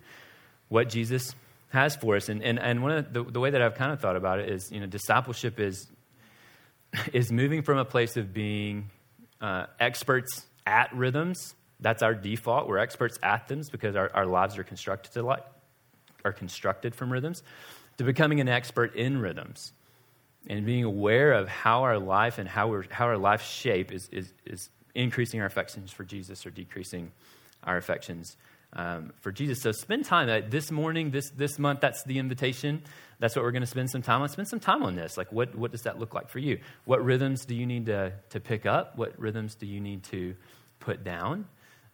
[0.69, 1.33] what Jesus
[1.69, 2.29] has for us.
[2.29, 4.49] And, and, and one of the, the way that I've kind of thought about it
[4.49, 5.87] is, you know, discipleship is,
[7.13, 8.91] is moving from a place of being
[9.41, 11.55] uh, experts at rhythms.
[11.79, 12.67] That's our default.
[12.67, 15.43] We're experts at them because our, our lives are constructed to like
[16.23, 17.43] are constructed from rhythms,
[17.97, 19.73] to becoming an expert in rhythms
[20.47, 24.09] and being aware of how our life and how, we're, how our life shape is,
[24.11, 27.11] is, is increasing our affections for Jesus or decreasing
[27.63, 28.37] our affections
[28.73, 29.61] um, for Jesus.
[29.61, 32.81] So spend time uh, this morning, this, this month, that's the invitation.
[33.19, 34.29] That's what we're going to spend some time on.
[34.29, 35.17] Spend some time on this.
[35.17, 36.59] Like, what, what does that look like for you?
[36.85, 38.97] What rhythms do you need to, to pick up?
[38.97, 40.35] What rhythms do you need to
[40.79, 41.45] put down?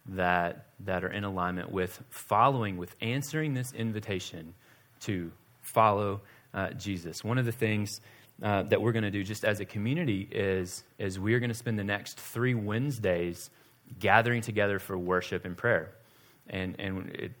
[0.08, 4.54] That, that are in alignment with following, with answering this invitation
[5.00, 5.30] to
[5.62, 6.20] follow
[6.54, 7.22] uh, Jesus.
[7.22, 8.00] One of the things
[8.42, 11.54] uh, that we're going to do just as a community is, is we're going to
[11.54, 13.50] spend the next three Wednesdays
[13.98, 15.90] gathering together for worship and prayer.
[16.48, 17.32] And, and it,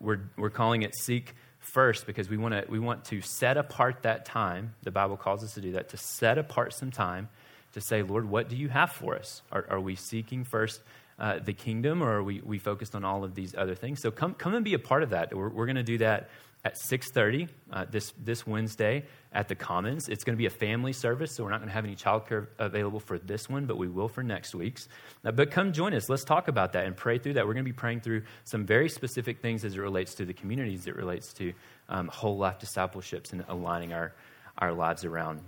[0.00, 4.24] we're, we're calling it Seek First because we, wanna, we want to set apart that
[4.24, 4.74] time.
[4.82, 7.28] The Bible calls us to do that, to set apart some time
[7.72, 9.42] to say, Lord, what do you have for us?
[9.52, 10.80] Are, are we seeking first
[11.20, 14.00] uh, the kingdom, or are we, we focused on all of these other things?
[14.00, 15.34] So come, come and be a part of that.
[15.34, 16.30] We're, we're going to do that
[16.64, 20.08] at 6.30 uh, this, this wednesday at the commons.
[20.08, 22.48] It's going to be a family service so we're not going to have any childcare
[22.58, 24.88] available for this one but we will for next week's.
[25.24, 26.08] Uh, but come join us.
[26.08, 27.46] Let's talk about that and pray through that.
[27.46, 30.34] We're going to be praying through some very specific things as it relates to the
[30.34, 31.52] communities it relates to
[31.88, 34.12] um, whole life discipleships and aligning our,
[34.58, 35.40] our lives around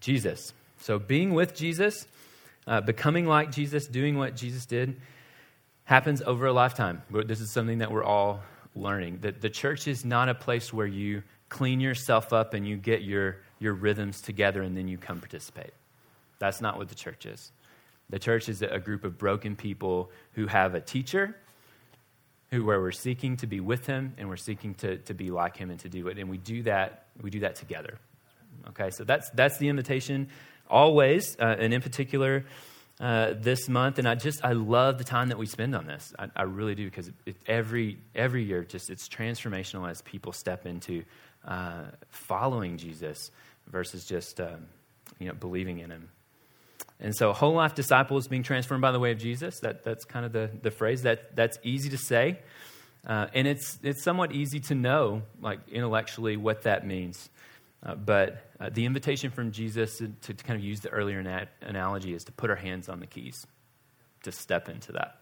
[0.00, 0.52] jesus.
[0.78, 2.06] So being with jesus
[2.66, 5.00] uh, becoming like Jesus, doing what Jesus did,
[5.84, 7.02] happens over a lifetime.
[7.10, 8.40] This is something that we're all
[8.74, 9.18] learning.
[9.22, 13.02] That the church is not a place where you clean yourself up and you get
[13.02, 15.72] your, your rhythms together and then you come participate.
[16.38, 17.52] That's not what the church is.
[18.10, 21.36] The church is a group of broken people who have a teacher,
[22.50, 25.56] who where we're seeking to be with him and we're seeking to, to be like
[25.56, 26.18] him and to do it.
[26.18, 27.98] And we do that, we do that together.
[28.68, 30.28] Okay, so that's that's the invitation
[30.68, 32.44] always, uh, and in particular
[33.00, 33.98] uh, this month.
[33.98, 36.14] And I just, I love the time that we spend on this.
[36.18, 37.10] I, I really do because
[37.46, 41.04] every, every year, just it's transformational as people step into
[41.44, 43.30] uh, following Jesus
[43.66, 44.66] versus just, um,
[45.18, 46.08] you know, believing in him.
[46.98, 50.24] And so, whole life disciples being transformed by the way of Jesus, that, that's kind
[50.24, 51.02] of the, the phrase.
[51.02, 52.38] That, that's easy to say.
[53.06, 57.28] Uh, and it's, it's somewhat easy to know, like intellectually, what that means.
[57.86, 61.44] Uh, but uh, the invitation from Jesus, to, to, kind of use the earlier na-
[61.62, 63.46] analogy, is to put our hands on the keys,
[64.24, 65.20] to step into that.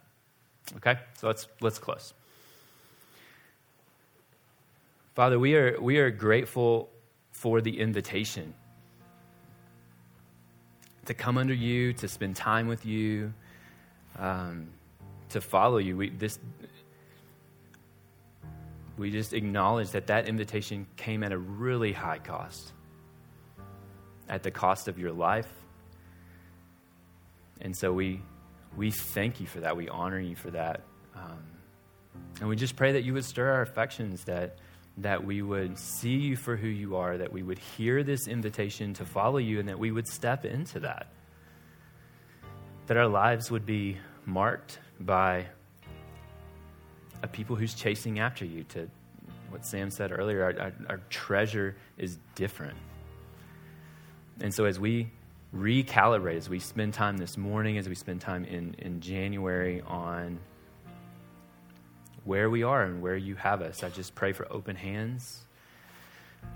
[0.76, 0.98] Okay?
[1.18, 2.14] So let's, let's close.
[5.14, 6.88] Father, we are, we are grateful
[7.32, 8.54] for the invitation
[11.04, 13.34] to come under you, to spend time with you,
[14.18, 14.68] um,
[15.28, 15.98] to follow you.
[15.98, 16.38] We, this,
[18.96, 22.72] we just acknowledge that that invitation came at a really high cost,
[24.28, 25.48] at the cost of your life.
[27.60, 28.22] And so we,
[28.76, 29.76] we thank you for that.
[29.76, 30.82] We honor you for that.
[31.14, 31.42] Um,
[32.40, 34.58] and we just pray that you would stir our affections, that,
[34.98, 38.94] that we would see you for who you are, that we would hear this invitation
[38.94, 41.08] to follow you, and that we would step into that.
[42.86, 45.46] That our lives would be marked by
[47.24, 48.62] a people who's chasing after you.
[48.64, 48.88] To
[49.48, 52.76] what Sam said earlier, our, our, our treasure is different.
[54.40, 55.10] And so as we
[55.56, 60.38] recalibrate, as we spend time this morning, as we spend time in, in January on
[62.24, 65.40] where we are and where you have us, I just pray for open hands.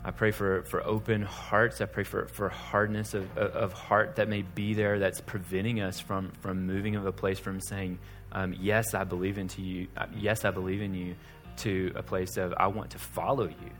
[0.04, 1.80] I pray for, for open hearts.
[1.80, 5.98] I pray for, for hardness of, of heart that may be there that's preventing us
[5.98, 7.98] from, from moving of a place from saying,
[8.32, 9.88] um, yes, I believe into you.
[9.96, 11.14] Uh, yes, I believe in you
[11.58, 13.70] to a place of I want to follow you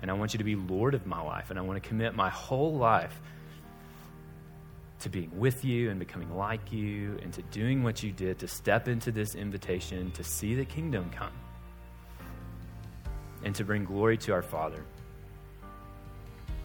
[0.00, 2.14] and I want you to be Lord of my life and I want to commit
[2.14, 3.20] my whole life
[5.00, 8.48] to being with you and becoming like you and to doing what you did to
[8.48, 11.32] step into this invitation to see the kingdom come
[13.42, 14.82] and to bring glory to our Father.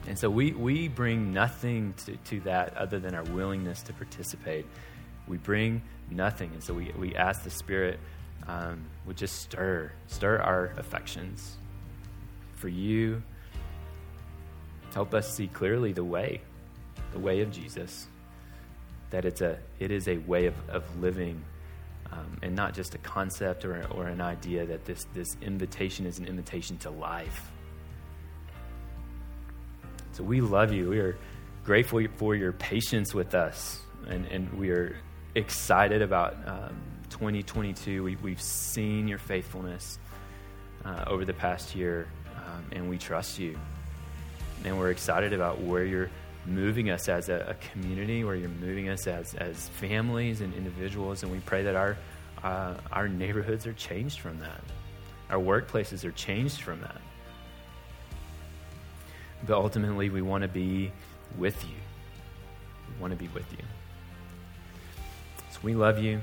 [0.08, 4.66] And so we, we bring nothing to, to that other than our willingness to participate.
[5.30, 6.52] We bring nothing.
[6.54, 8.00] And so we, we ask the Spirit
[8.48, 11.56] um, would just stir, stir our affections
[12.56, 13.22] for you.
[14.94, 16.42] Help us see clearly the way,
[17.14, 18.08] the way of Jesus.
[19.12, 21.44] That it's a, it is a way of, of living
[22.12, 26.18] um, and not just a concept or, or an idea that this, this invitation is
[26.18, 27.52] an invitation to life.
[30.14, 30.90] So we love you.
[30.90, 31.18] We are
[31.64, 34.98] grateful for your patience with us, and, and we are
[35.40, 36.76] excited about um,
[37.10, 38.04] 2022.
[38.04, 39.98] We, we've seen your faithfulness
[40.86, 43.58] uh, over the past year, um, and we trust you.
[44.66, 46.12] And we're excited about where you're
[46.46, 51.24] moving us as a, a, community, where you're moving us as, as families and individuals,
[51.24, 51.98] and we pray that our,
[52.44, 54.62] uh, our neighborhoods are changed from that.
[55.30, 57.02] Our workplaces are changed from that.
[59.48, 60.92] But ultimately, we want to be
[61.38, 61.76] with you.
[62.90, 63.64] We want to be with you.
[65.64, 66.22] We love you.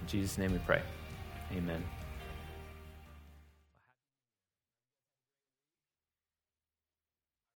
[0.00, 0.82] In Jesus' name we pray.
[1.52, 1.82] Amen.